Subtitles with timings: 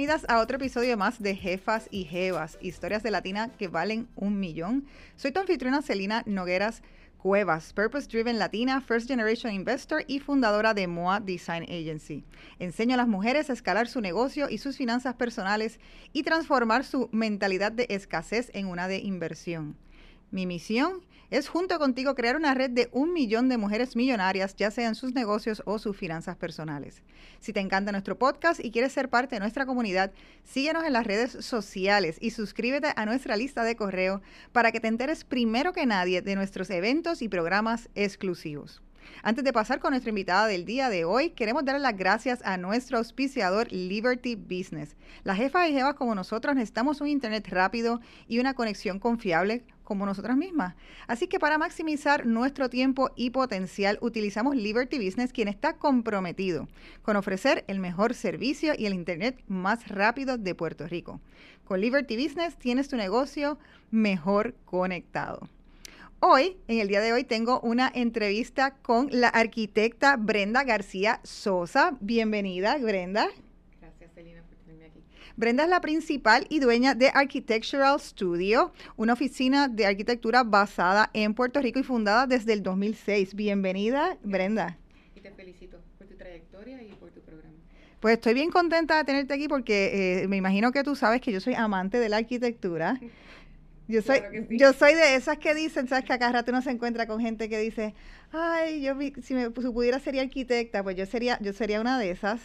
[0.00, 4.40] bienvenidas a otro episodio más de Jefas y Jevas, historias de Latina que valen un
[4.40, 4.86] millón.
[5.14, 6.82] Soy tu anfitriona Celina Nogueras
[7.18, 12.24] Cuevas, Purpose Driven Latina, First Generation Investor y fundadora de MOA Design Agency.
[12.58, 15.78] Enseño a las mujeres a escalar su negocio y sus finanzas personales
[16.14, 19.76] y transformar su mentalidad de escasez en una de inversión.
[20.30, 24.70] Mi misión es junto contigo crear una red de un millón de mujeres millonarias, ya
[24.70, 27.02] sean sus negocios o sus finanzas personales.
[27.38, 30.12] Si te encanta nuestro podcast y quieres ser parte de nuestra comunidad,
[30.44, 34.88] síguenos en las redes sociales y suscríbete a nuestra lista de correo para que te
[34.88, 38.82] enteres primero que nadie de nuestros eventos y programas exclusivos.
[39.22, 42.56] Antes de pasar con nuestra invitada del día de hoy, queremos dar las gracias a
[42.56, 44.96] nuestro auspiciador Liberty Business.
[45.24, 50.06] Las jefas y jefas como nosotros necesitamos un internet rápido y una conexión confiable como
[50.06, 50.76] nosotras mismas.
[51.08, 56.68] Así que para maximizar nuestro tiempo y potencial, utilizamos Liberty Business, quien está comprometido
[57.02, 61.20] con ofrecer el mejor servicio y el Internet más rápido de Puerto Rico.
[61.64, 63.58] Con Liberty Business tienes tu negocio
[63.90, 65.48] mejor conectado.
[66.20, 71.96] Hoy, en el día de hoy, tengo una entrevista con la arquitecta Brenda García Sosa.
[71.98, 73.26] Bienvenida, Brenda.
[75.36, 81.34] Brenda es la principal y dueña de Architectural Studio, una oficina de arquitectura basada en
[81.34, 83.34] Puerto Rico y fundada desde el 2006.
[83.34, 84.76] Bienvenida, Brenda.
[85.14, 87.54] Y te felicito por tu trayectoria y por tu programa.
[88.00, 91.32] Pues estoy bien contenta de tenerte aquí porque eh, me imagino que tú sabes que
[91.32, 92.98] yo soy amante de la arquitectura.
[93.90, 97.08] Yo soy, yo soy de esas que dicen, sabes que acá rato uno se encuentra
[97.08, 97.92] con gente que dice,
[98.30, 102.40] ay, yo si me pudiera ser arquitecta, pues yo sería, yo sería una de esas.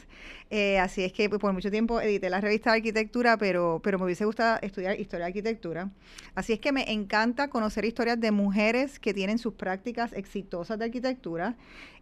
[0.49, 3.99] Eh, así es que pues, por mucho tiempo edité la revista de arquitectura, pero, pero
[3.99, 5.91] me hubiese gustado estudiar historia de arquitectura.
[6.33, 10.85] Así es que me encanta conocer historias de mujeres que tienen sus prácticas exitosas de
[10.85, 11.55] arquitectura.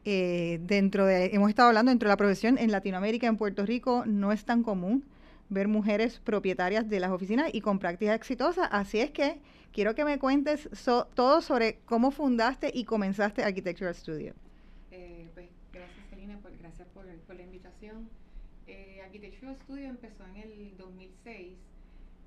[0.05, 4.03] Eh, dentro de, hemos estado hablando dentro de la profesión en Latinoamérica, en Puerto Rico,
[4.05, 5.03] no es tan común
[5.53, 8.67] ver mujeres propietarias de las oficinas y con prácticas exitosas.
[8.71, 9.39] Así es que
[9.71, 10.69] quiero que me cuentes
[11.15, 14.33] todo sobre cómo fundaste y comenzaste Architectural Studio.
[14.91, 18.09] Eh, pues gracias, Selina, por, gracias por, la invitación.
[18.67, 21.57] Eh, Architectural Studio empezó en el 2006.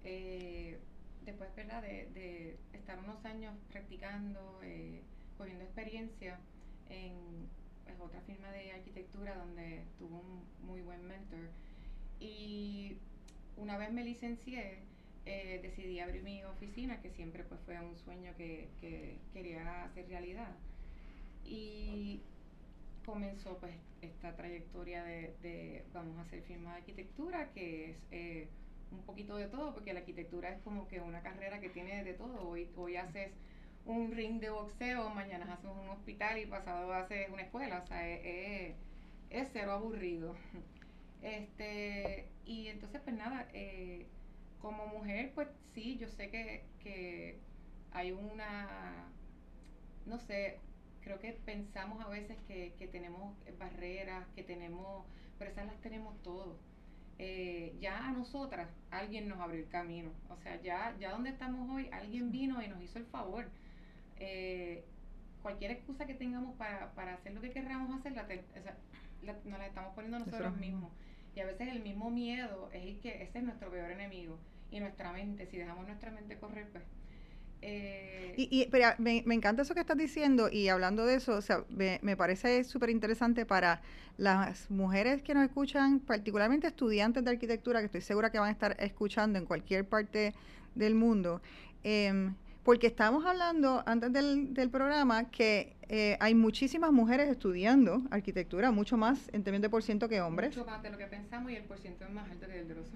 [0.04, 0.78] Eh,
[1.24, 1.82] después ¿verdad?
[1.82, 5.02] De, de, estar unos años practicando, eh,
[5.36, 6.38] cogiendo experiencia
[6.88, 7.48] en
[7.84, 11.48] pues, otra firma de arquitectura donde tuvo un muy buen mentor.
[12.20, 12.98] Y
[13.56, 14.78] una vez me licencié,
[15.24, 18.68] eh, decidí abrir mi oficina, que siempre pues fue un sueño que,
[19.32, 20.54] quería hacer realidad.
[21.44, 22.20] Y
[23.04, 28.48] comenzó pues esta trayectoria de, vamos a hacer firma de arquitectura, que es eh,
[28.92, 32.14] un poquito de todo, porque la arquitectura es como que una carrera que tiene de
[32.14, 32.48] todo.
[32.48, 33.32] Hoy, hoy haces
[33.84, 38.08] un ring de boxeo, mañana haces un hospital y pasado haces una escuela, o sea,
[38.08, 38.74] es,
[39.30, 40.34] es cero aburrido.
[41.22, 44.06] Este, y entonces, pues nada, eh,
[44.60, 47.38] como mujer, pues sí, yo sé que, que
[47.92, 49.08] hay una,
[50.06, 50.60] no sé,
[51.00, 55.04] creo que pensamos a veces que, que tenemos barreras, que tenemos,
[55.38, 56.58] pero esas las tenemos todos.
[57.18, 60.10] Eh, ya a nosotras alguien nos abrió el camino.
[60.28, 63.48] O sea, ya, ya donde estamos hoy, alguien vino y nos hizo el favor.
[64.18, 64.84] Eh,
[65.42, 68.26] cualquier excusa que tengamos para, para hacer lo que querramos hacer, la,
[69.44, 70.90] nos la estamos poniendo nosotros mismos.
[71.36, 74.38] Y a veces el mismo miedo es que ese es nuestro peor enemigo.
[74.70, 76.82] Y nuestra mente, si dejamos nuestra mente correr, pues
[77.62, 81.36] eh, y, y pero me, me, encanta eso que estás diciendo y hablando de eso,
[81.36, 83.80] o sea, me, me parece súper interesante para
[84.18, 88.52] las mujeres que nos escuchan, particularmente estudiantes de arquitectura, que estoy segura que van a
[88.52, 90.34] estar escuchando en cualquier parte
[90.74, 91.40] del mundo.
[91.82, 92.30] Eh,
[92.66, 98.96] porque estamos hablando antes del, del programa que eh, hay muchísimas mujeres estudiando arquitectura, mucho
[98.96, 100.56] más en términos de por ciento que hombres.
[100.56, 102.66] Mucho más de lo que pensamos y el por ciento es más alto que el
[102.66, 102.86] de los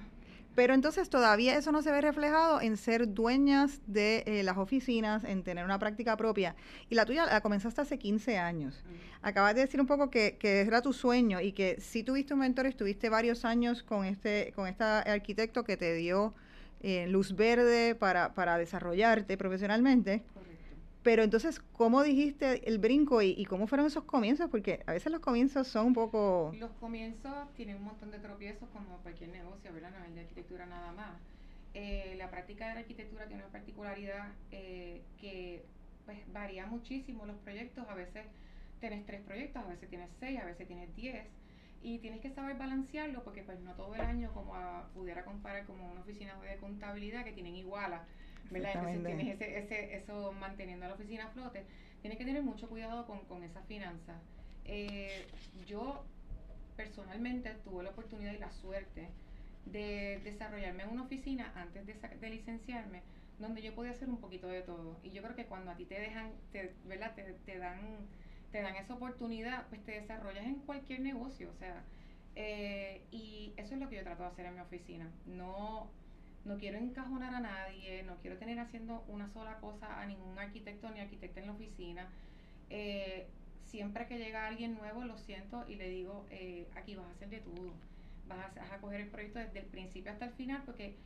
[0.57, 5.23] pero entonces todavía eso no se ve reflejado en ser dueñas de eh, las oficinas,
[5.23, 6.57] en tener una práctica propia.
[6.91, 8.83] Y la tuya la comenzaste hace 15 años.
[9.23, 12.41] Acabas de decir un poco que, que, era tu sueño y que si tuviste un
[12.41, 16.35] mentor, estuviste varios años con este, con este arquitecto que te dio
[16.81, 20.23] eh, luz verde para, para desarrollarte profesionalmente.
[21.03, 24.51] Pero entonces, ¿cómo dijiste el brinco y, cómo fueron esos comienzos?
[24.51, 26.53] Porque a veces los comienzos son un poco...
[26.59, 29.93] Los comienzos tienen un montón de tropiezos como cualquier negocio, ¿verdad?
[29.99, 31.19] No es de arquitectura nada más.
[31.73, 35.65] Eh, la práctica de la arquitectura tiene una particularidad eh, que
[36.05, 37.89] pues varía muchísimo los proyectos.
[37.89, 38.27] A veces
[38.81, 41.25] tienes tres proyectos, a veces tienes seis, a veces tienes diez
[41.83, 44.55] y tienes que saber balancearlo porque pues no todo el año como
[44.95, 48.05] pudiera comparar como una oficina de contabilidad que tienen iguala,
[48.51, 48.73] ¿verdad?
[48.75, 51.65] Entonces tienes ese, ese, eso manteniendo la oficina a flote,
[52.01, 54.17] tienes que tener mucho cuidado con, con esas finanzas.
[54.65, 55.27] Eh,
[55.67, 56.05] yo
[56.77, 59.09] personalmente tuve la oportunidad y la suerte
[59.67, 63.03] de desarrollarme en una oficina antes de, de licenciarme,
[63.39, 64.99] donde yo podía hacer un poquito de todo.
[65.03, 67.15] Y yo creo que cuando a ti te dejan, te, ¿verdad?
[67.15, 67.79] Te, te, dan,
[68.51, 71.51] te dan esa oportunidad, pues te desarrollas en cualquier negocio.
[71.51, 71.85] O sea,
[72.35, 75.11] eh, y eso es lo que yo trato de hacer en mi oficina.
[75.27, 75.91] No,
[76.45, 80.91] no quiero encajonar a nadie, no quiero tener haciendo una sola cosa a ningún arquitecto
[80.91, 82.09] ni arquitecta en la oficina.
[82.71, 83.27] Eh,
[83.65, 87.31] siempre que llega alguien nuevo, lo siento y le digo, eh, aquí vas a hacer
[87.31, 87.73] de todo.
[88.27, 90.97] Vas a, coger el proyecto desde el principio hasta el final, porque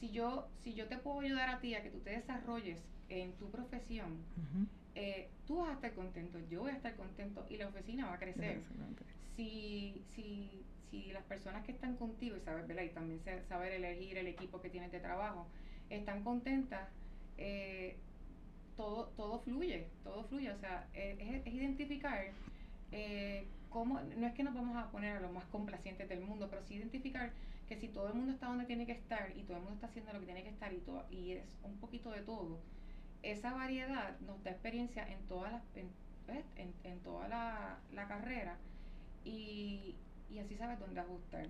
[0.00, 3.32] si yo, si yo te puedo ayudar a ti a que tú te desarrolles en
[3.34, 4.24] tu profesión,
[4.94, 8.14] eh, tú vas a estar contento, yo voy a estar contento y la oficina va
[8.14, 8.60] a crecer.
[9.36, 12.82] Si, si, si las personas que están contigo y saber, ¿verdad?
[12.82, 15.46] y también saber elegir el equipo que tienes de trabajo,
[15.88, 16.88] están contentas,
[17.38, 17.96] eh,
[18.76, 20.50] todo, todo fluye, todo fluye.
[20.52, 22.26] O sea, es, identificar
[22.90, 26.48] eh, cómo, no es que nos vamos a poner a los más complacientes del mundo,
[26.50, 27.32] pero sí identificar
[27.68, 29.86] que si todo el mundo está donde tiene que estar y todo el mundo está
[29.86, 32.60] haciendo lo que tiene que estar y, todo, y es un poquito de todo,
[33.22, 38.56] esa variedad nos da experiencia en toda la, en, en, toda la, la carrera
[39.24, 39.94] y,
[40.30, 41.46] y así sabes dónde ajustar.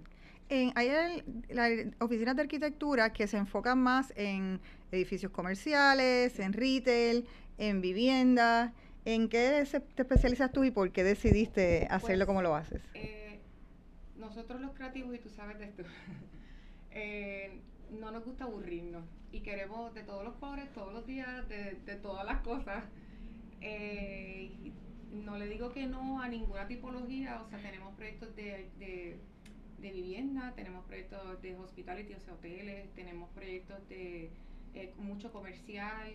[0.48, 1.70] En, hay las
[2.00, 4.60] oficinas de arquitectura que se enfocan más en
[4.90, 7.26] edificios comerciales, en retail,
[7.58, 8.72] en vivienda.
[9.04, 9.64] ¿En qué
[9.94, 12.82] te especializas tú y por qué decidiste hacerlo pues, como lo haces?
[12.94, 13.40] Eh,
[14.16, 15.82] nosotros los creativos, y tú sabes de esto,
[16.92, 17.60] eh,
[17.98, 21.96] no nos gusta aburrirnos y queremos de todos los colores, todos los días, de, de
[21.96, 22.84] todas las cosas.
[23.60, 24.50] Eh,
[25.12, 29.18] no le digo que no a ninguna tipología, o sea, tenemos proyectos de, de,
[29.80, 34.30] vivienda, tenemos proyectos de hospitality, o sea, hoteles, tenemos proyectos de
[34.74, 36.14] eh, mucho comercial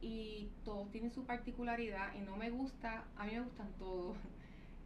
[0.00, 4.16] y todos tienen su particularidad y no me gusta, a mí me gustan todos.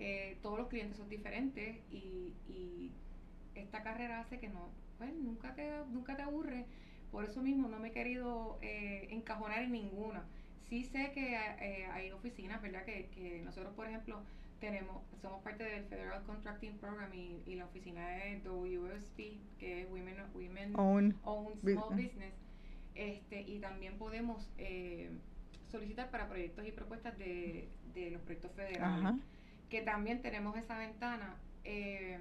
[0.00, 2.92] Eh, todos los clientes son diferentes y, y
[3.56, 6.66] esta carrera hace que no, pues nunca te, nunca te aburre.
[7.10, 10.24] Por eso mismo no me he querido eh, encajonar en ninguna
[10.68, 12.84] sí sé que eh, hay oficinas, ¿verdad?
[12.84, 14.22] Que, que nosotros, por ejemplo,
[14.60, 19.18] tenemos, somos parte del Federal Contracting Program y, y la oficina es WSP,
[19.58, 20.72] que es Women, Women
[21.24, 22.34] Own, Small Business,
[22.94, 25.10] este, y también podemos eh,
[25.70, 29.20] solicitar para proyectos y propuestas de, de los proyectos federales,
[29.70, 31.36] que también tenemos esa ventana.
[31.64, 32.18] Eh,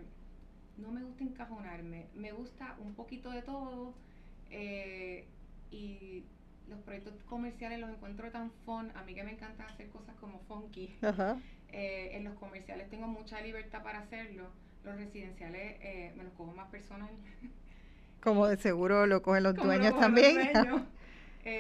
[0.77, 3.93] no me gusta encajonarme, me gusta un poquito de todo
[5.71, 6.23] y
[6.69, 8.91] los proyectos comerciales los encuentro tan fun.
[8.95, 10.95] A mí que me encanta hacer cosas como funky.
[11.71, 14.49] Eh, en los comerciales tengo mucha libertad para hacerlo.
[14.83, 17.09] Los residenciales eh, me los cojo más personal.
[18.23, 20.37] Como de seguro lo cogen los dueños también.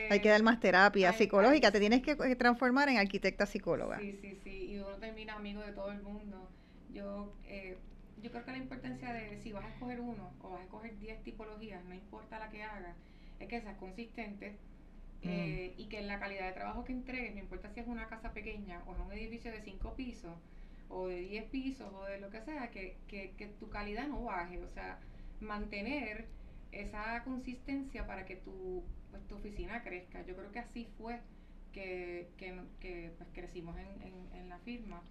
[0.09, 1.71] Hay que dar más terapia psicológica.
[1.71, 3.99] Te tienes que transformar en arquitecta psicóloga.
[3.99, 4.71] Sí, sí, sí.
[4.71, 6.49] Y uno termina amigo de todo el mundo.
[6.93, 7.77] Yo, eh,
[8.21, 10.97] yo creo que la importancia de si vas a escoger uno o vas a escoger
[10.99, 12.95] 10 tipologías, no importa la que hagas,
[13.39, 14.57] es que seas consistente
[15.23, 15.29] Mm.
[15.29, 18.33] Eh, y que la calidad de trabajo que entregues, no importa si es una casa
[18.33, 20.33] pequeña o es un edificio de 5 pisos
[20.89, 24.23] o de 10 pisos o de lo que sea, que, que, que tu calidad no
[24.23, 24.99] baje, o sea,
[25.39, 26.27] mantener
[26.71, 30.25] esa consistencia para que tu, pues, tu oficina crezca.
[30.25, 31.19] Yo creo que así fue
[31.73, 35.01] que, que, que pues, crecimos en, en, en la firma.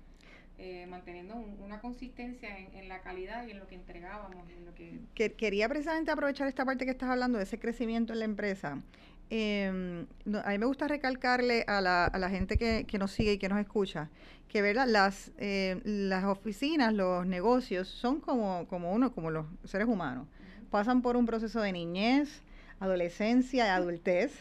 [0.59, 4.49] Eh, manteniendo una consistencia en, en, la calidad y en lo que entregábamos.
[4.49, 5.01] En lo que...
[5.37, 8.81] Quería precisamente aprovechar esta parte que estás hablando de ese crecimiento en la empresa.
[9.29, 10.07] Eh,
[10.45, 13.39] a mí me gusta recalcarle a la, a la gente que, que, nos sigue y
[13.39, 14.09] que nos escucha
[14.49, 14.87] que ¿verdad?
[14.89, 20.27] Las, eh, las oficinas, los negocios son como, como uno, como los seres humanos.
[20.71, 22.43] Pasan por un proceso de niñez,
[22.81, 24.33] adolescencia, adultez.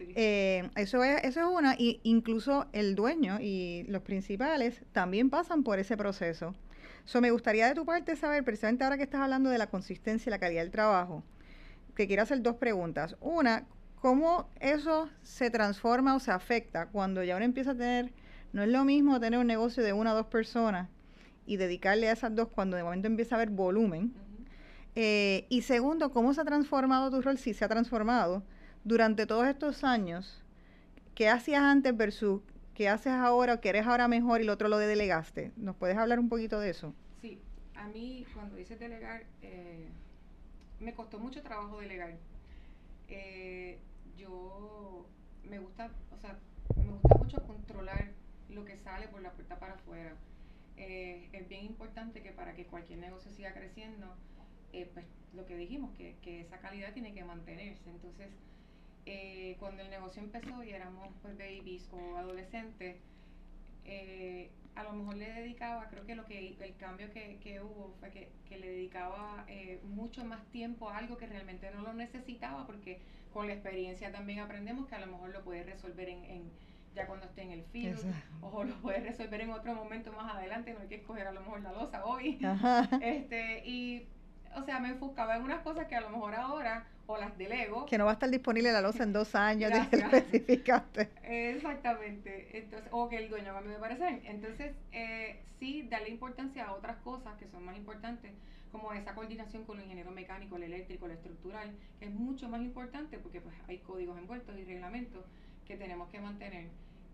[0.00, 5.62] Eh, eso, es, eso es una, y incluso el dueño y los principales también pasan
[5.62, 6.54] por ese proceso.
[7.04, 10.28] So, me gustaría de tu parte saber, precisamente ahora que estás hablando de la consistencia
[10.28, 11.22] y la calidad del trabajo,
[11.94, 13.16] que quiero hacer dos preguntas.
[13.20, 13.66] Una,
[14.00, 18.12] ¿Cómo eso se transforma o se afecta cuando ya uno empieza a tener,
[18.52, 20.88] no es lo mismo tener un negocio de una o dos personas
[21.46, 24.14] y dedicarle a esas dos cuando de momento empieza a haber volumen?
[24.94, 27.38] Eh, y segundo, ¿cómo se ha transformado tu rol?
[27.38, 28.44] Si se ha transformado
[28.84, 30.42] durante todos estos años.
[31.14, 32.42] ¿Qué hacías antes versus
[32.74, 35.52] qué haces ahora o qué eres ahora mejor y lo otro lo delegaste?
[35.56, 36.94] ¿Nos puedes hablar un poquito de eso?
[37.20, 37.38] Sí,
[37.74, 39.88] a mí cuando hice delegar, eh,
[40.80, 42.14] me costó mucho trabajo delegar.
[43.08, 43.78] Eh,
[44.16, 45.06] yo
[45.48, 46.38] me gusta, o sea,
[46.76, 48.10] me gusta mucho controlar
[48.50, 50.14] lo que sale por la puerta para afuera.
[50.76, 54.06] Eh, es bien importante que para que cualquier negocio siga creciendo,
[54.72, 57.90] eh, pues lo que dijimos, que, que, esa calidad tiene que mantenerse.
[57.90, 58.28] Entonces,
[59.10, 62.96] eh, cuando el negocio empezó y éramos pues babies o adolescentes,
[63.86, 67.94] eh, a lo mejor le dedicaba, creo que lo que el cambio que, que hubo
[68.00, 71.94] fue que, que le dedicaba eh, mucho más tiempo a algo que realmente no lo
[71.94, 73.00] necesitaba, porque
[73.32, 76.50] con la experiencia también aprendemos que a lo mejor lo puedes resolver en, en
[76.94, 78.04] ya cuando esté en el field,
[78.42, 81.40] o lo puedes resolver en otro momento más adelante, no hay que escoger a lo
[81.40, 82.38] mejor la losa hoy.
[83.00, 84.06] este Y,
[84.54, 87.86] o sea, me enfocaba en unas cosas que a lo mejor ahora o las delego.
[87.86, 91.08] Que no va a estar disponible la losa en dos años, especificaste.
[91.24, 92.56] Exactamente.
[92.56, 94.20] Entonces, o que el dueño cambie de parecer.
[94.26, 98.32] Entonces, eh, sí, darle importancia a otras cosas que son más importantes,
[98.70, 102.60] como esa coordinación con el ingeniero mecánico, el eléctrico, el estructural, que es mucho más
[102.60, 105.24] importante porque pues hay códigos envueltos y reglamentos
[105.66, 106.66] que tenemos que mantener.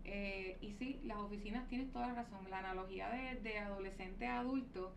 [0.03, 2.49] Eh, y sí, las oficinas tienes toda la razón.
[2.49, 4.93] La analogía de, de adolescente a adulto,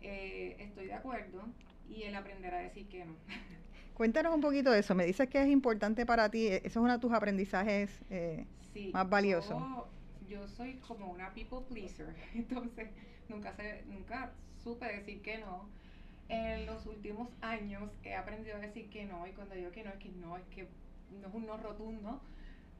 [0.00, 1.44] eh, estoy de acuerdo.
[1.90, 3.12] Y el aprender a decir que no.
[3.98, 4.94] Cuéntanos un poquito de eso.
[4.94, 6.46] Me dices que es importante para ti.
[6.46, 8.46] Eso es uno de tus aprendizajes eh,
[8.92, 9.60] más valiosos.
[10.28, 12.14] Yo, soy como una people pleaser.
[12.34, 12.90] Entonces,
[13.28, 14.30] nunca, sé, nunca
[14.62, 15.68] supe decir que no.
[16.28, 19.26] En los últimos años he aprendido a decir que no.
[19.26, 20.68] Y cuando digo que no, es que no, es que
[21.20, 22.20] no es un no rotundo.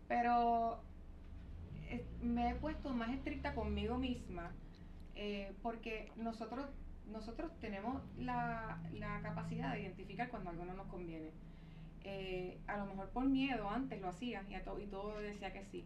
[0.06, 0.80] Pero
[1.88, 4.52] eh, me he puesto más estricta conmigo misma.
[5.16, 6.66] Eh, porque nosotros
[7.12, 11.30] nosotros tenemos la, la, capacidad de identificar cuando algo no nos conviene.
[12.04, 15.64] Eh, a lo mejor por miedo antes lo hacía y, a y todo decía que
[15.64, 15.84] sí.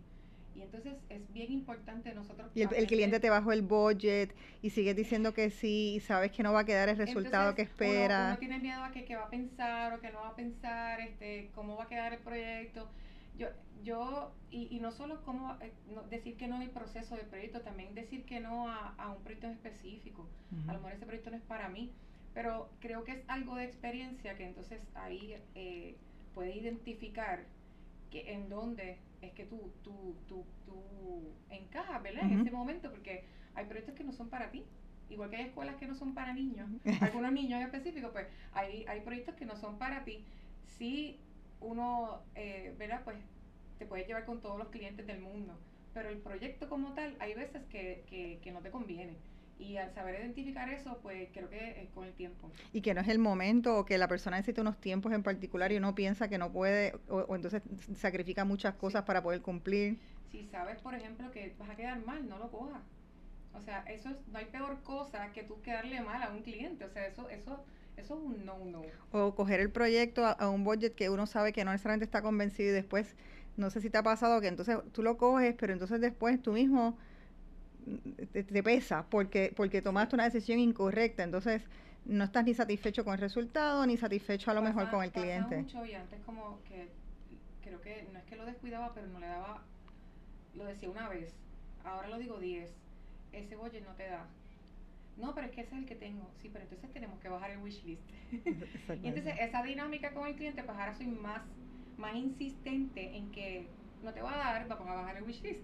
[0.54, 2.50] Y entonces es bien importante nosotros...
[2.54, 6.42] Y el, cliente te bajó el budget y sigue diciendo que sí y sabes que
[6.42, 8.26] no va a quedar el resultado que espera.
[8.28, 11.00] Uno, tiene miedo a que, que va a pensar o que no va a pensar,
[11.00, 12.88] este, cómo va a quedar el proyecto.
[13.42, 13.48] Yo,
[13.82, 15.72] yo y, y no solo como eh,
[16.08, 19.46] decir que no el proceso de proyecto, también decir que no a, a un proyecto
[19.48, 20.28] en específico.
[20.68, 21.90] A lo mejor ese proyecto no es para mí,
[22.34, 25.96] pero creo que es algo de experiencia que entonces ahí eh,
[26.34, 27.44] puedes identificar
[28.10, 30.82] que en dónde es que tú, tú, tú, tú
[31.50, 32.24] encajas, ¿verdad?
[32.30, 34.64] En ese momento, porque hay proyectos que no son para ti.
[35.10, 36.70] Igual que hay escuelas que no son para niños,
[37.00, 40.24] algunos niños en específico, pues hay, hay proyectos que no son para ti.
[40.78, 41.18] Si
[41.62, 43.02] uno, eh, ¿verdad?
[43.04, 43.16] Pues
[43.78, 45.58] te puedes llevar con todos los clientes del mundo,
[45.94, 49.16] pero el proyecto como tal, hay veces que, que, que no te conviene.
[49.58, 52.50] Y al saber identificar eso, pues creo que es con el tiempo.
[52.72, 55.70] Y que no es el momento o que la persona necesita unos tiempos en particular
[55.70, 57.62] y uno piensa que no puede o, entonces
[57.96, 59.98] sacrifica muchas cosas para poder cumplir.
[60.32, 62.82] Si sabes, por ejemplo, que vas a quedar mal, no lo cojas.
[63.54, 66.84] O sea, eso es, no hay peor cosa que tú quedarle mal a un cliente.
[66.84, 67.64] O sea, eso, eso,
[67.96, 68.82] eso es un no-no.
[69.12, 72.22] O coger el proyecto a, a, un budget que uno sabe que no necesariamente está
[72.22, 73.14] convencido y después
[73.56, 76.52] no sé si te ha pasado que entonces tú lo coges, pero entonces después tú
[76.52, 76.96] mismo
[78.32, 81.22] te, pesa porque, porque tomaste una decisión incorrecta.
[81.22, 81.62] Entonces
[82.04, 85.58] no estás ni satisfecho con el resultado, ni satisfecho a lo mejor con el cliente.
[85.58, 86.88] mucho y antes como que
[87.62, 89.62] creo que no es que lo descuidaba, pero no le daba,
[90.54, 91.32] lo decía una vez,
[91.84, 92.70] ahora lo digo diez,
[93.32, 94.26] ese budget no te da.
[95.16, 96.30] No, pero es que ese es el que tengo.
[96.40, 98.02] Sí, pero entonces tenemos que bajar el wish list.
[98.32, 101.42] y entonces esa dinámica con el cliente, pues ahora soy más
[102.02, 103.66] más insistente en que
[104.02, 105.60] no te va a dar, vamos a bajar el wishlist,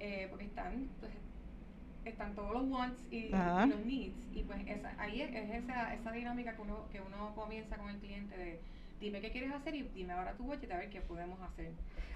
[0.00, 1.12] eh, porque están, pues,
[2.04, 6.54] están todos los wants y, los needs, y pues esa, ahí es, esa, esa dinámica
[6.54, 8.60] que uno, que uno comienza con el cliente de
[9.00, 11.70] dime qué quieres hacer y dime ahora tu budget a ver qué podemos hacer.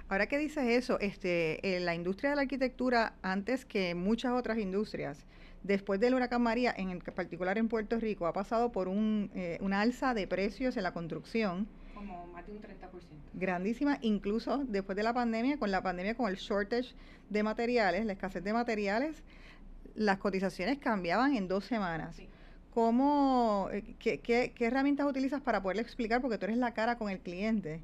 [0.08, 4.58] Ahora que dices eso, este, en la industria de la arquitectura, antes que muchas otras
[4.58, 5.25] industrias,
[5.62, 9.80] después del huracán María, en particular en Puerto Rico, ha pasado por un, eh, una
[9.80, 11.68] alza de precios en la construcción
[12.00, 12.68] como más de un 30%.
[13.34, 16.94] Grandísima, incluso después de la pandemia, con la pandemia, con el shortage
[17.28, 19.22] de materiales, la escasez de materiales,
[19.94, 22.16] las cotizaciones cambiaban en dos semanas.
[22.72, 26.20] ¿Cómo, eh, qué, qué, qué, herramientas utilizas para poderle explicar?
[26.22, 27.82] Porque tú eres la cara con el cliente,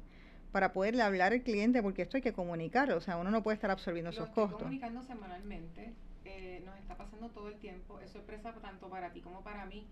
[0.51, 3.55] para poderle hablar al cliente, porque esto hay que comunicarlo, o sea, uno no puede
[3.55, 4.63] estar absorbiendo esos costos.
[4.63, 5.93] comunicando semanalmente,
[6.37, 9.85] eh, nos está pasando todo el tiempo, es sorpresa tanto para ti como para mí.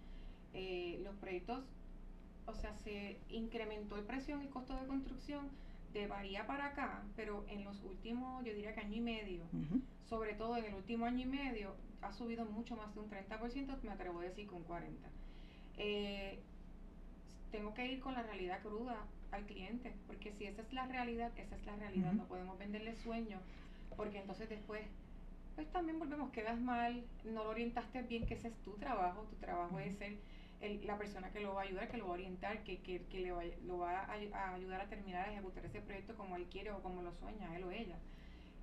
[0.53, 1.65] Eh, los proyectos
[2.45, 5.49] o sea, se incrementó el precio en el costo de construcción
[5.93, 9.43] de varía para acá, pero en los últimos, yo diría que año y medio,
[10.07, 13.81] sobre todo en el último año y medio, ha subido mucho más de un 30%,
[13.81, 14.83] me atrevo a decir con 40%.
[15.77, 16.39] Eh,
[17.51, 21.31] tengo que ir con la realidad cruda al cliente, porque si esa es la realidad,
[21.37, 23.41] esa es la realidad, no podemos venderle sueños,
[23.95, 24.85] porque entonces después,
[25.55, 29.35] pues también volvemos, quedas mal, no lo orientaste bien, que ese es tu trabajo, tu
[29.37, 30.17] trabajo es ser
[30.83, 33.19] la persona que lo va a ayudar, que lo va a orientar, que, que, que
[33.19, 36.71] le va, lo va a, ayudar a terminar a ejecutar ese proyecto como él quiere
[36.71, 37.97] o como lo sueña, él o ella.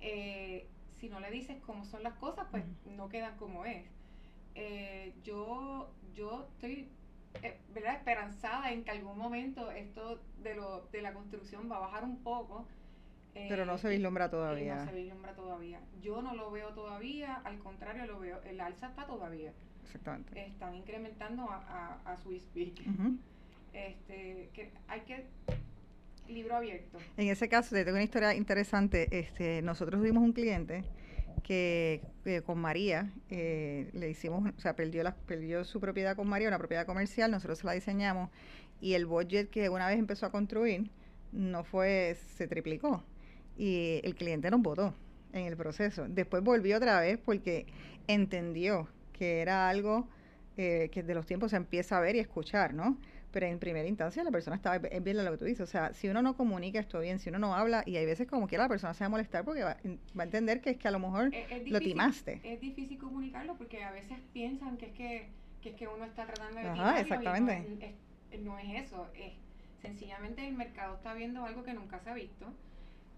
[0.01, 0.67] Eh,
[0.99, 3.85] si no le dices cómo son las cosas, pues no quedan como es.
[4.55, 6.89] Eh, yo, yo estoy
[7.41, 7.95] eh, ¿verdad?
[7.95, 12.17] esperanzada en que algún momento esto de, lo, de la construcción va a bajar un
[12.23, 12.67] poco.
[13.33, 14.75] Pero no se vislumbra todavía.
[14.75, 15.79] no se vislumbra todavía.
[16.01, 19.53] Yo no lo veo todavía, al contrario, lo veo, el alza está todavía.
[19.83, 20.45] Exactamente.
[20.45, 22.43] Están incrementando a, a, a Swiss
[23.73, 25.25] Este, que hay que
[26.27, 26.99] libro abierto.
[27.17, 29.07] En ese caso, te tengo una historia interesante.
[29.17, 30.83] Este, nosotros tuvimos un cliente
[31.43, 32.01] que
[32.45, 36.57] con María eh, le hicimos, o sea, perdió, la, perdió su propiedad con María, una
[36.57, 38.29] propiedad comercial, nosotros se la diseñamos
[38.79, 40.89] y el budget que una vez empezó a construir
[41.33, 43.03] no fue, se triplicó
[43.57, 44.93] y el cliente nos votó
[45.31, 46.05] en el proceso.
[46.07, 47.65] Después volvió otra vez porque
[48.07, 50.07] entendió que era algo
[50.57, 52.97] eh, que de los tiempos se empieza a ver y escuchar, ¿no?
[53.31, 55.91] Pero en primera instancia la persona estaba, es bien lo que tú dices, o sea,
[55.93, 58.59] si uno no comunica esto bien, si uno no habla, y hay veces como que
[58.59, 60.99] la persona se va a molestar porque va, a entender que es que a lo
[60.99, 61.31] mejor
[61.65, 62.41] lo timaste.
[62.43, 65.29] Es difícil comunicarlo porque a veces piensan que es que,
[65.61, 66.67] que, es que uno está tratando de...
[66.67, 67.65] Ajá, exactamente.
[67.67, 67.85] no,
[68.31, 69.33] es, no es eso, es
[69.81, 72.45] sencillamente el mercado está viendo algo que nunca se ha visto.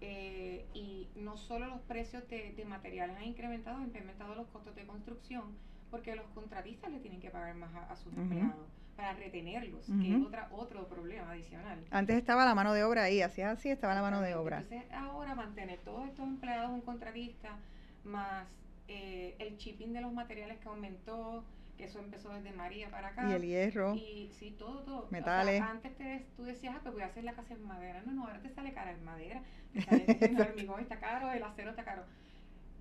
[0.00, 4.74] Eh, y no solo los precios de, de materiales han incrementado, han incrementado los costos
[4.74, 5.56] de construcción,
[5.90, 8.54] porque los contratistas le tienen que pagar más a, sus empleados
[8.96, 11.84] para retenerlos, que es otra, otro problema adicional.
[11.90, 14.60] Antes estaba la mano de obra ahí, hacía así, estaba la mano de obra.
[14.60, 17.58] Entonces ahora mantener todos estos empleados un contratista,
[18.04, 18.46] más
[18.88, 21.44] eh, el shipping de los materiales que aumentó,
[21.76, 23.28] que eso empezó desde María para acá.
[23.28, 23.94] Y el hierro.
[23.94, 25.08] Y sí, todo, todo.
[25.10, 25.60] Metales.
[25.60, 28.02] antes te, tú decías, ah, pues voy a hacer la casa en madera.
[28.06, 29.42] No, no, ahora te sale cara en madera,
[29.72, 32.04] te sale el hormigón está caro, el acero está caro.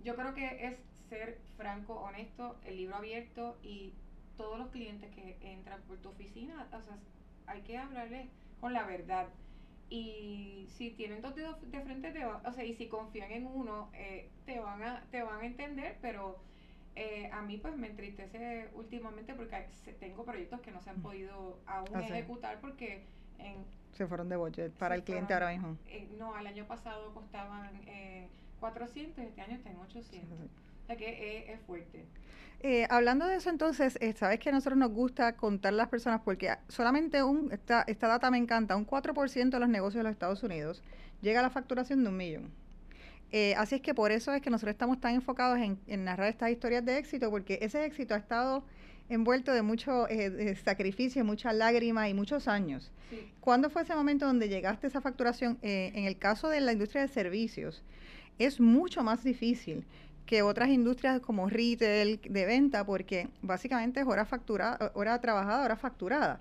[0.03, 0.77] Yo creo que es
[1.09, 3.93] ser franco, honesto, el libro abierto y
[4.37, 6.97] todos los clientes que entran por tu oficina, o sea,
[7.47, 8.27] hay que hablarles
[8.59, 9.27] con la verdad.
[9.89, 13.89] Y si tienen dos dedos de frente, te o sea, y si confían en uno,
[13.93, 16.39] eh, te van a te van a entender, pero
[16.95, 19.67] eh, a mí pues me entristece últimamente porque
[19.99, 21.03] tengo proyectos que no se han mm.
[21.03, 23.03] podido aún ejecutar porque
[23.39, 25.77] en, se fueron de budget para el cliente ahora mismo.
[25.87, 28.27] Eh, no, el año pasado costaban eh,
[28.59, 30.39] 400, este año están en 800.
[30.83, 32.05] O sea que es, fuerte.
[32.59, 36.21] Eh, hablando de eso, entonces, eh, sabes que a nosotros nos gusta contar las personas
[36.23, 40.11] porque solamente un, esta, esta data me encanta, un 4% de los negocios de los
[40.11, 40.83] Estados Unidos
[41.21, 42.51] llega a la facturación de un millón.
[43.31, 46.51] Eh, así es que por eso es que nosotros estamos tan enfocados en, narrar estas
[46.51, 48.63] historias de éxito, porque ese éxito ha estado
[49.09, 50.07] envuelto de mucho
[50.63, 52.91] sacrificio, mucha lágrima y muchos años.
[53.39, 55.59] ¿Cuándo fue ese momento donde llegaste a esa facturación?
[55.61, 57.83] en el caso de la industria de servicios,
[58.39, 59.85] es mucho más difícil
[60.25, 65.75] que otras industrias como retail de venta, porque básicamente es hora facturada, hora trabajada, hora
[65.75, 66.39] facturada.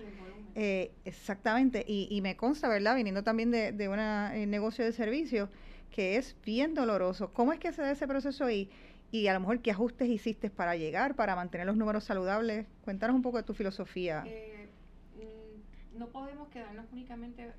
[0.57, 2.95] Eh, exactamente, y, y, me consta, ¿verdad?
[2.95, 5.51] Viniendo también de, de un eh, negocio de servicios,
[5.95, 7.33] que es bien doloroso.
[7.33, 8.69] ¿Cómo es que se da ese proceso y,
[9.13, 12.67] y a lo mejor qué ajustes hiciste para llegar, para mantener los números saludables?
[12.83, 14.25] Cuéntanos un poco de tu filosofía.
[14.27, 14.67] Eh,
[15.17, 17.53] mm, no podemos quedarnos únicamente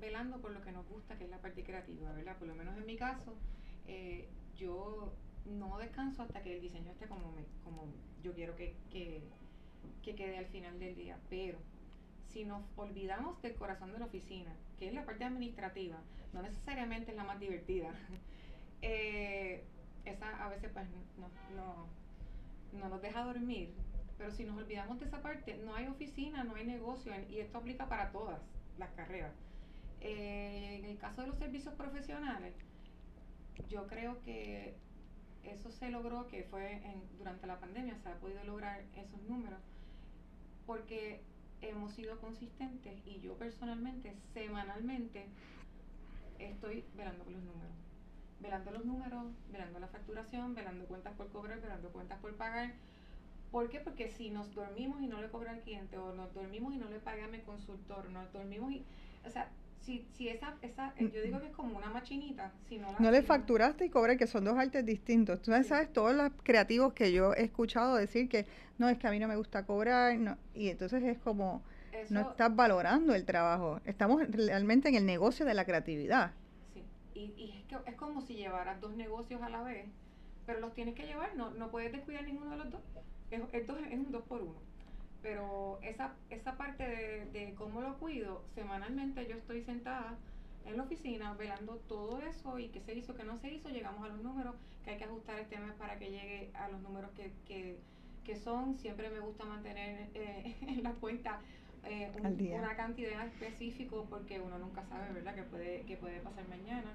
[0.00, 2.36] velando por lo que nos gusta, que es la parte creativa, ¿verdad?
[2.38, 3.34] Por lo menos en mi caso,
[3.86, 5.12] eh, yo
[5.44, 9.22] no descanso hasta que el diseño esté como, me, como yo quiero que, que,
[10.02, 11.18] quede al final del día.
[11.28, 11.58] Pero
[12.32, 15.98] si nos olvidamos del corazón de la oficina, que es la parte administrativa,
[16.32, 17.90] no necesariamente es la más divertida,
[18.82, 19.64] eh,
[20.04, 20.86] esa a veces pues
[21.18, 21.86] no, no,
[22.78, 23.72] no nos deja dormir.
[24.18, 27.58] Pero si nos olvidamos de esa parte, no hay oficina, no hay negocio, y esto
[27.58, 28.40] aplica para todas
[28.78, 29.32] las carreras.
[30.02, 32.54] Eh, en el caso de los servicios profesionales,
[33.68, 34.74] yo creo que
[35.44, 39.60] eso se logró, que fue en, durante la pandemia, se ha podido lograr esos números,
[40.66, 41.22] porque
[41.62, 45.26] hemos sido consistentes y yo personalmente, semanalmente,
[46.38, 47.72] estoy velando los números.
[48.40, 52.72] Velando los números, velando la facturación, velando cuentas por cobrar, velando cuentas por pagar.
[53.50, 53.80] ¿Por qué?
[53.80, 56.88] Porque si nos dormimos y no le cobra al cliente, o nos dormimos y no
[56.88, 58.84] le paga a mi consultor, nos dormimos y.
[59.26, 62.78] O sea, si, si esa, esa, eh, yo digo que es como una machinita, si
[62.78, 65.40] no No le facturaste y cobré, que son dos artes distintos.
[65.40, 68.46] Tú sabes todos los creativos que yo he escuchado decir que
[68.78, 71.62] no, es que a mí no me gusta cobrar, no, y entonces es como,
[72.10, 73.80] no estás valorando el trabajo.
[73.84, 76.32] Estamos realmente en el negocio de la creatividad.
[76.72, 79.86] Sí, y, y es, que es como si llevaras dos negocios a la vez,
[80.46, 82.80] pero los tienes que llevar, no, no puedes descuidar ninguno de los dos.
[83.30, 84.70] Es, es, es un dos por uno
[85.22, 90.16] pero esa, esa parte de, de cómo lo cuido, semanalmente yo estoy sentada
[90.66, 94.04] en la oficina velando todo eso y qué se hizo, qué no se hizo, llegamos
[94.04, 94.54] a los números,
[94.84, 97.78] que hay que ajustar este mes para que llegue a los números que, que,
[98.24, 98.78] que son.
[98.78, 101.40] Siempre me gusta mantener eh, en la cuenta
[101.84, 102.10] eh,
[102.58, 106.92] una cantidad específica porque uno nunca sabe, ¿verdad?, que puede, que puede pasar mañana.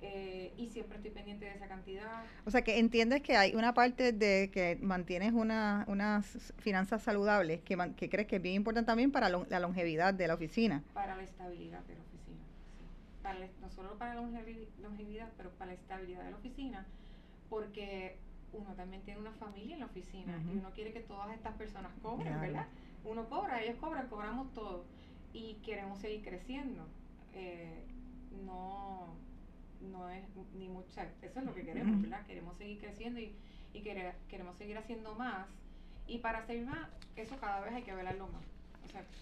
[0.00, 2.22] Eh, y siempre estoy pendiente de esa cantidad.
[2.44, 7.60] O sea, que entiendes que hay una parte de que mantienes una, unas finanzas saludables
[7.62, 10.84] que, que crees que es bien importante también para la longevidad de la oficina.
[10.94, 12.42] Para la estabilidad de la oficina,
[13.22, 16.86] para no solo para la longevidad, pero para la estabilidad de la oficina,
[17.50, 18.16] porque
[18.52, 21.92] uno también tiene una familia en la oficina y uno quiere que todas estas personas
[22.02, 22.66] cobren, ¿verdad?
[23.04, 24.84] Uno cobra, ellos cobran, cobramos todo
[25.32, 26.86] y queremos seguir creciendo.
[27.34, 27.84] Eh,
[28.44, 29.08] no,
[29.80, 32.26] no es ni mucha, eso es lo que queremos, ¿verdad?
[32.26, 33.32] Queremos seguir creciendo y,
[33.72, 35.46] y queremos seguir haciendo más.
[36.06, 38.42] Y para hacer más, eso cada vez hay que velarlo más.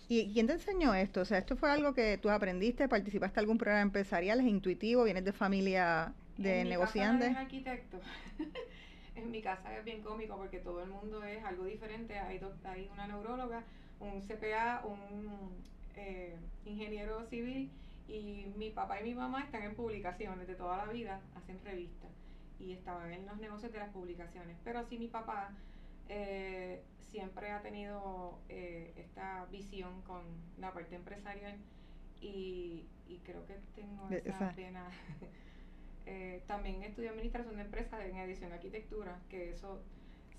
[0.08, 1.22] ¿Y quién te enseñó esto?
[1.22, 2.88] O sea, ¿esto fue algo que tú aprendiste?
[2.88, 4.40] ¿Participaste en algún programa empresarial?
[4.40, 5.04] ¿Es intuitivo?
[5.04, 7.28] ¿Vienes de familia de en negociantes?
[7.28, 8.00] Mi casa arquitecto.
[9.16, 12.18] en mi casa es bien cómico porque todo el mundo es algo diferente.
[12.18, 13.64] Hay, hay una neuróloga,
[13.98, 15.50] un CPA, un
[15.96, 17.70] eh, ingeniero civil
[18.08, 22.10] y mi papá y mi mamá están en publicaciones de toda la vida, hacen revistas
[22.58, 24.56] y estaban en los negocios de las publicaciones.
[24.64, 25.50] Pero sí mi papá
[26.08, 30.22] eh, siempre ha tenido eh, esta visión con
[30.58, 31.58] la parte empresarial
[32.20, 32.86] y,
[33.24, 34.88] creo que tengo esa, pena.
[36.08, 39.82] Eh, también estudié administración de empresas en edición de arquitectura, que eso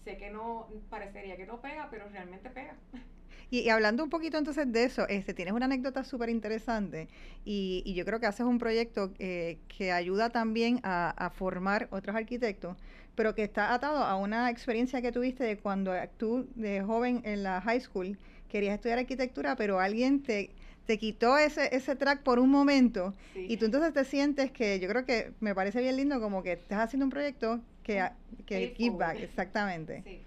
[0.06, 2.78] sé que no parecería que no pega, pero realmente pega.
[3.50, 7.08] Y, hablando un poquito entonces de eso, este, tienes una anécdota súper interesante
[7.46, 11.88] y, y, yo creo que haces un proyecto eh, que ayuda también a, a, formar
[11.92, 12.76] otros arquitectos,
[13.16, 17.44] pero que está atado a una experiencia que tuviste de cuando tú de joven en
[17.44, 18.18] la high school
[18.50, 20.52] querías estudiar arquitectura, pero alguien te,
[20.86, 24.88] te quitó ese, ese track por un momento y tú entonces te sientes que yo
[24.88, 28.10] creo que me parece bien lindo como que estás haciendo un proyecto que,
[28.46, 30.04] que give back, exactamente.
[30.04, 30.27] Sí.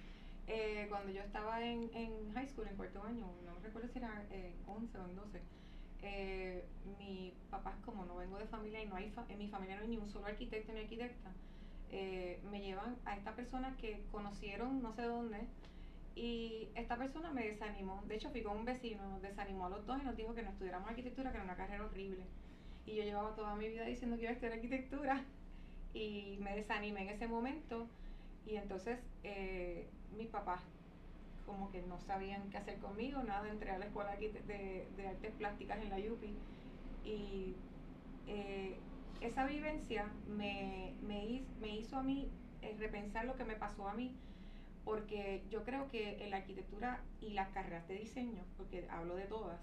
[0.52, 4.26] Eh, cuando yo estaba en, en high school, en cuarto año, no recuerdo si era
[4.32, 5.40] eh, 11 o en 12,
[6.02, 6.64] eh,
[6.98, 9.88] mi papá, como no vengo de familia y no hay en mi familia no hay
[9.88, 11.30] ni un solo arquitecto ni arquitecta,
[11.92, 15.38] eh, me llevan a esta persona que conocieron no sé dónde
[16.16, 18.02] y esta persona me desanimó.
[18.08, 20.50] De hecho, fui con un vecino, desanimó a los dos y nos dijo que no
[20.50, 22.24] estudiáramos arquitectura, que era una carrera horrible.
[22.86, 25.24] Y yo llevaba toda mi vida diciendo que iba a estudiar arquitectura
[25.94, 27.86] y me desanimé en ese momento
[28.46, 30.62] y entonces eh, mis papás
[31.46, 35.32] como que no sabían qué hacer conmigo, nada, entré a la escuela de, de artes
[35.32, 36.36] plásticas en la UPI
[37.04, 37.56] y
[38.26, 38.78] eh,
[39.20, 42.30] esa vivencia me, me, me, hizo a mí
[42.62, 44.14] eh, repensar lo que me pasó a mí,
[44.84, 49.24] porque yo creo que en la arquitectura y las carreras de diseño, porque hablo de
[49.24, 49.60] todas,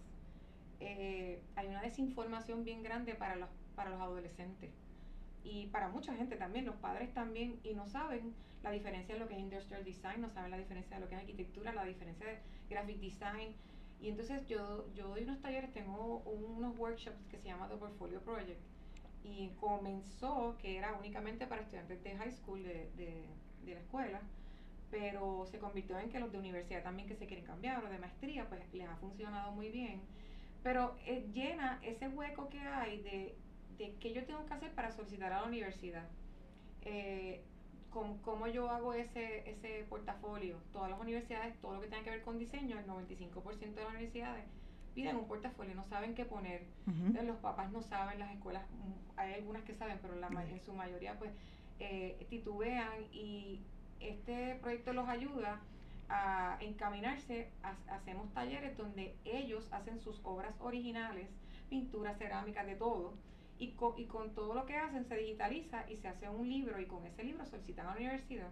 [0.79, 4.71] hay una desinformación bien grande para los, para los adolescentes
[5.49, 8.33] y para mucha gente también, los padres también, y no saben
[8.63, 11.15] la diferencia de lo que es industrial design, no saben la diferencia de lo que
[11.15, 13.55] es arquitectura, la diferencia de graphic design.
[14.01, 18.19] Y entonces yo, yo doy unos talleres, tengo unos workshops que se llama The Portfolio
[18.21, 18.59] Project.
[19.23, 23.25] Y comenzó que era únicamente para estudiantes de high school de, de,
[23.65, 24.21] de la escuela,
[24.91, 27.97] pero se convirtió en que los de universidad también que se quieren cambiar o de
[27.97, 30.01] maestría, pues les ha funcionado muy bien.
[30.63, 33.35] Pero eh, llena ese hueco que hay de
[33.77, 36.07] de qué yo tengo que hacer para solicitar a la universidad.
[36.83, 37.41] Eh,
[37.91, 40.57] ¿Cómo yo hago ese, ese portafolio?
[40.71, 43.89] Todas las universidades, todo lo que tenga que ver con diseño, el 95% de las
[43.89, 44.45] universidades
[44.97, 46.63] piden un portafolio, no saben qué poner.
[47.23, 50.73] los papás no saben, las escuelas, mm, hay algunas que saben, pero la, en su
[50.73, 51.31] mayoría pues
[51.79, 53.61] eh, titubean y
[53.99, 55.61] este proyecto los ayuda
[56.09, 57.51] a encaminarse,
[57.89, 61.29] hacemos talleres donde ellos hacen sus obras originales,
[61.69, 63.13] pinturas, cerámica, de todo,
[63.59, 66.79] y con, y con todo lo que hacen se digitaliza y se hace un libro
[66.79, 68.47] y con ese libro solicitan a la universidad.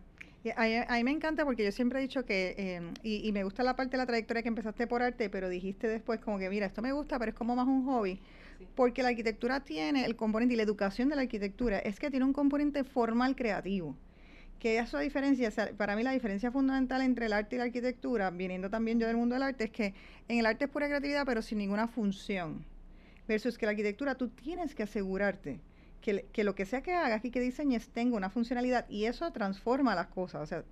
[0.56, 3.64] a, mí, me encanta porque yo siempre he dicho que, em, y, y, me gusta
[3.64, 6.66] la parte de la trayectoria que empezaste por arte, pero dijiste después como que, mira,
[6.66, 8.20] esto me gusta, pero es como más un hobby.
[8.76, 12.26] Porque la arquitectura tiene el componente y la educación de la arquitectura es que tiene
[12.26, 13.96] un componente formal creativo.
[14.60, 18.70] Que eso diferencia, para mí la diferencia fundamental entre el arte y la arquitectura, viniendo
[18.70, 19.94] también yo del mundo del arte, es que
[20.28, 22.64] en el arte es pura creatividad, pero sin ninguna función
[23.28, 25.60] versus que la arquitectura tú tienes que asegurarte
[26.02, 29.32] que, que lo que sea que hagas y que diseñes tenga una funcionalidad y eso
[29.32, 30.42] transforma las cosas.
[30.42, 30.64] O sea,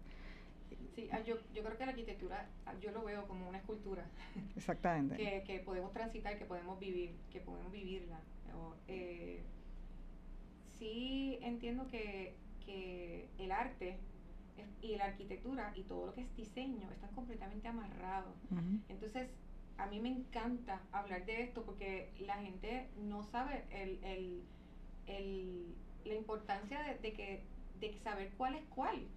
[0.95, 4.05] Sí, ah, yo, yo creo que la arquitectura, ah, yo lo veo como una escultura.
[4.55, 5.15] Exactamente.
[5.15, 8.19] que, que podemos transitar, que podemos vivir, que podemos vivirla.
[8.87, 9.41] eh,
[10.77, 12.35] sí entiendo que,
[12.65, 13.97] que el arte
[14.81, 18.35] y la arquitectura y todo lo que es diseño están completamente amarrados.
[18.89, 19.29] Entonces,
[19.77, 24.43] a mí me encanta hablar de esto porque la gente no sabe el, el,
[25.07, 27.43] el, la importancia de, que,
[27.79, 29.07] de saber cuál es cuál.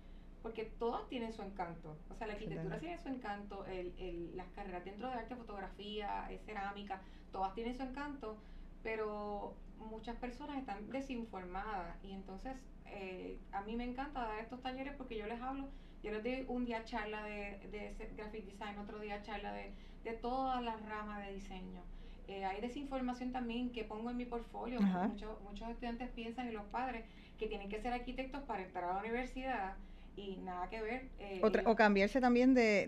[0.43, 1.97] Porque todas tienen su encanto.
[2.09, 6.29] O sea, la arquitectura tiene su encanto, el, el, las carreras dentro de arte, fotografía,
[6.45, 7.01] cerámica,
[7.33, 8.39] todas tienen su encanto,
[8.83, 11.97] pero muchas personas están desinformadas.
[12.05, 15.69] Y entonces, eh, a mí me encanta dar estos talleres porque yo les hablo,
[16.07, 19.73] yo les doy un día charla de, de graphic design, otro día charla de,
[20.05, 21.83] de todas las ramas de diseño.
[22.29, 24.81] Eh, hay desinformación también que pongo en mi portfolio.
[24.81, 27.05] Muchos, muchos estudiantes piensan y los padres
[27.39, 29.75] que tienen que ser arquitectos para entrar a la universidad
[30.17, 31.09] y nada que ver.
[31.19, 32.87] Eh, o cambiarse también de,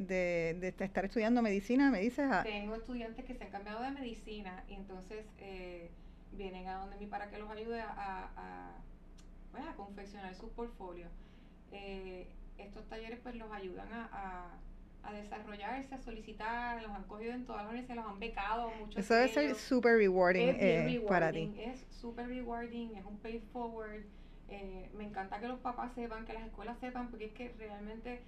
[0.60, 2.24] de, estar estudiando medicina, me dices.
[2.44, 5.90] Tengo estudiantes que se han cambiado de medicina y entonces eh,
[6.32, 8.76] vienen a donde mí para que los ayude a, a,
[9.50, 11.10] pues, confeccionar sus portfolios.
[11.72, 12.28] Eh,
[12.58, 14.58] estos talleres pues los ayudan a,
[15.02, 18.98] a, desarrollarse, a solicitar, los han cogido en todas las universidades, los han becado mucho.
[18.98, 21.54] Eso debe ser súper rewarding, eh, para ti.
[21.58, 24.02] Es súper rewarding, es un pay forward.
[24.50, 28.20] Eh, me encanta que los papás sepan, que las escuelas sepan, porque es que realmente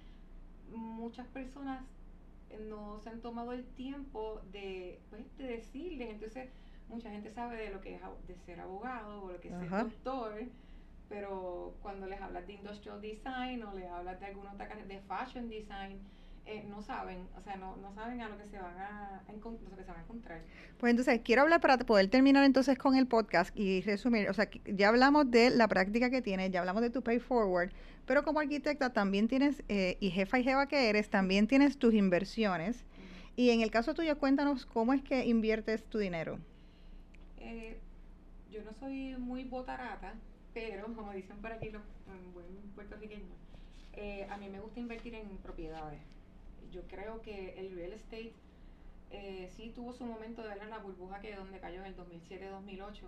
[0.71, 1.83] muchas personas
[2.69, 6.09] no se han tomado el tiempo de, pues, de decirles.
[6.09, 6.49] Entonces,
[6.89, 9.69] mucha gente sabe de lo que es de ser abogado o lo que es ser
[9.69, 10.33] doctor,
[11.11, 15.49] pero cuando les hablas de industrial design o les hablas de alguna otra de fashion
[15.49, 15.99] design,
[16.45, 19.33] eh, no saben, o sea, no, no saben a lo que se van a, a
[19.33, 20.41] lo que se van a encontrar.
[20.79, 24.49] Pues entonces, quiero hablar para poder terminar entonces con el podcast y resumir, o sea,
[24.65, 27.71] ya hablamos de la práctica que tienes, ya hablamos de tu pay forward,
[28.05, 31.93] pero como arquitecta también tienes, eh, y jefa y jefa que eres, también tienes tus
[31.93, 32.85] inversiones.
[33.35, 36.39] Y en el caso tuyo, cuéntanos cómo es que inviertes tu dinero.
[37.37, 37.77] Eh,
[38.49, 40.13] yo no soy muy botarata,
[40.53, 41.81] pero como dicen por aquí los
[42.33, 43.37] buen puertorriqueños,
[43.93, 46.01] eh, a mí me gusta invertir en propiedades.
[46.71, 48.33] Yo creo que el real estate
[49.11, 53.01] eh, sí tuvo su momento de ver la burbuja que donde cayó en el 2007-2008,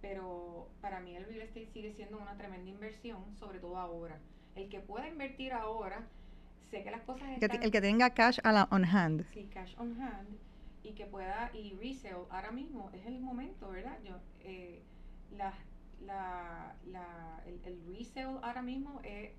[0.00, 4.18] pero para mí el real estate sigue siendo una tremenda inversión, sobre todo ahora.
[4.56, 6.06] El que pueda invertir ahora,
[6.70, 7.62] sé que las cosas están...
[7.62, 9.24] El que tenga cash a la on hand.
[9.32, 10.28] Sí, cash on hand
[10.84, 13.98] y que pueda, y resale, ahora mismo es el momento, ¿verdad?
[14.04, 14.82] Yo, eh,
[15.36, 15.54] la,
[16.00, 19.32] la, la, el, el resale ahora mismo es,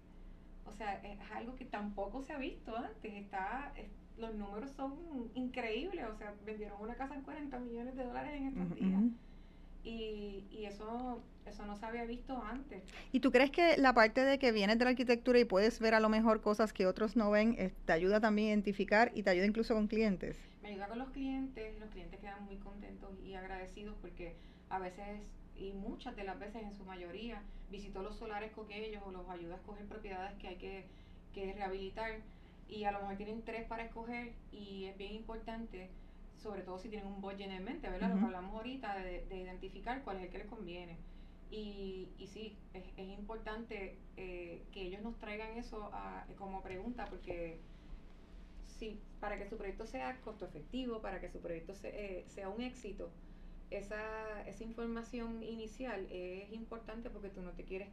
[0.66, 3.74] o sea, es algo que tampoco se ha visto antes, está,
[4.18, 4.96] los números son
[5.36, 9.02] increíbles, o sea, vendieron una casa en 40 millones de dólares en estos días.
[9.84, 12.84] Y, y eso eso no se había visto antes.
[13.12, 15.94] ¿Y tú crees que la parte de que vienes de la arquitectura y puedes ver
[15.94, 19.24] a lo mejor cosas que otros no ven, eh, te ayuda también a identificar y
[19.24, 20.38] te ayuda incluso con clientes?
[20.62, 24.36] Me ayuda con los clientes, los clientes quedan muy contentos y agradecidos porque
[24.70, 25.22] a veces,
[25.58, 29.28] y muchas de las veces en su mayoría, visito los solares con ellos o los
[29.30, 30.86] ayuda a escoger propiedades que hay que,
[31.34, 32.20] que rehabilitar
[32.68, 35.90] y a lo mejor tienen tres para escoger y es bien importante
[36.38, 38.10] sobre todo si tienen un budget en mente, ¿verdad?
[38.10, 40.98] Lo que hablamos ahorita de, de identificar cuál es el que les conviene.
[41.50, 45.90] Y, y sí, es, es importante eh, que ellos nos traigan eso
[46.38, 47.60] como pregunta, porque
[48.68, 52.62] sí, para que su proyecto sea costo efectivo, para que su proyecto eh, sea un
[52.62, 53.10] éxito,
[53.72, 57.90] esa, esa información inicial es importante porque tú no te quieres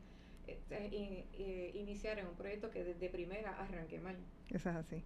[0.47, 4.17] eh, iniciar en un proyecto que desde primera arranque mal.
[4.51, 5.03] Eso es así.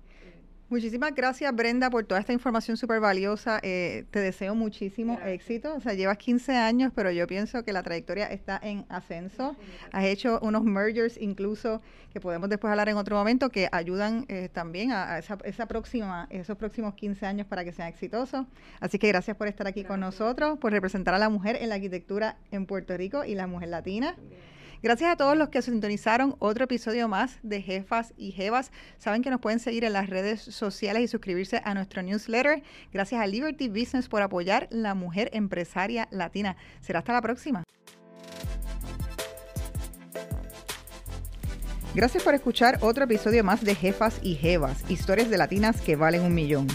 [0.68, 3.61] Muchísimas gracias, Brenda, por toda esta información súper valiosa.
[3.62, 5.72] Eh, te deseo muchísimo éxito.
[5.76, 9.55] O sea, llevas 15 años, pero yo pienso que la trayectoria está en ascenso.
[9.92, 14.48] Has hecho unos mergers incluso que podemos después hablar en otro momento que ayudan eh,
[14.52, 18.44] también a, esa, esa, próxima, esos próximos 15 años para que sean exitosos.
[18.81, 21.76] Así que gracias por estar aquí con nosotros, por representar a la mujer en la
[21.76, 24.16] arquitectura en Puerto Rico y la mujer latina.
[24.87, 28.70] Gracias a todos los que sintonizaron otro episodio más de Jefas y Jevas.
[28.99, 32.62] Saben que nos pueden seguir en las redes sociales y suscribirse a nuestro newsletter.
[32.92, 36.57] Gracias a Liberty Business por apoyar la mujer empresaria latina.
[36.83, 37.64] Será hasta la próxima.
[41.92, 46.22] Gracias por escuchar otro episodio más de Jefas y Jevas, historias de latinas que valen
[46.22, 46.68] un millón.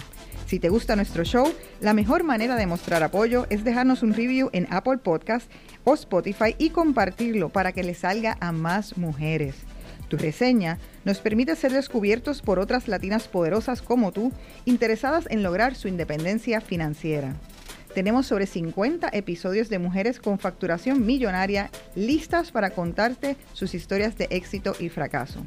[0.52, 4.50] Si te gusta nuestro show, la mejor manera de mostrar apoyo es dejarnos un review
[4.52, 5.50] en Apple Podcast
[5.84, 9.56] o Spotify y compartirlo para que le salga a más mujeres.
[10.08, 14.30] Tu reseña nos permite ser descubiertos por otras latinas poderosas como tú,
[14.66, 17.34] interesadas en lograr su independencia financiera.
[17.94, 24.28] Tenemos sobre 50 episodios de mujeres con facturación millonaria listas para contarte sus historias de
[24.30, 25.44] éxito y fracaso.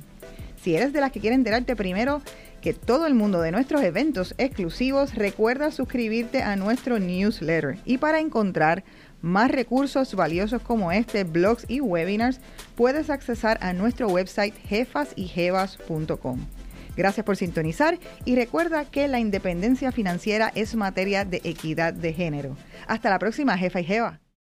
[0.61, 2.23] Si eres de las que quieren enterarte primero
[2.61, 7.77] que todo el mundo de nuestros eventos exclusivos, recuerda suscribirte a nuestro newsletter.
[7.85, 8.83] Y para encontrar
[9.25, 12.39] más recursos valiosos como este, blogs y webinars,
[12.75, 16.45] puedes accesar a nuestro website jefasyjevas.com.
[16.95, 22.55] Gracias por sintonizar y recuerda que la independencia financiera es materia de equidad de género.
[22.87, 24.19] Hasta la próxima, jefa y jeva.